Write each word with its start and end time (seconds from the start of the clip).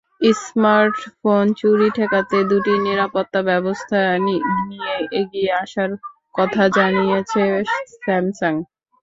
Smartphone 0.41 1.45
চুরি 1.59 1.87
ঠেকাতে 1.97 2.37
দুটি 2.49 2.73
নিরাপত্তা 2.85 3.39
ব্যবস্থা 3.49 3.99
নিয়ে 4.25 4.91
এগিয়ে 5.19 5.51
আসার 5.63 5.91
কথা 6.35 6.63
জানিয়েছে 6.77 7.43
স্যামসাং। 7.95 8.53